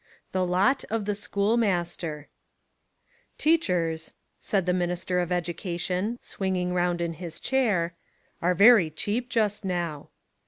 —The 0.35 0.43
Lot 0.47 0.83
of 0.85 1.05
the 1.05 1.13
Schoolmaster 1.13 2.27
TEACHERS," 3.37 4.13
said 4.39 4.65
the 4.65 4.73
Minister 4.73 5.19
of 5.19 5.31
Education, 5.31 6.17
swinging 6.23 6.73
round 6.73 7.01
in 7.01 7.13
his 7.13 7.39
chair, 7.39 7.93
"are 8.41 8.55
very 8.55 8.89
cheap 8.89 9.29
just 9.29 9.63
now." 9.63 10.09